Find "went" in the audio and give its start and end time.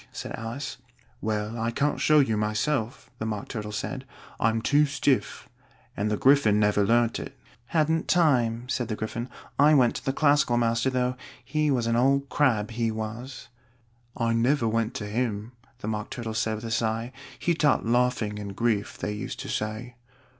9.75-9.95, 14.67-14.95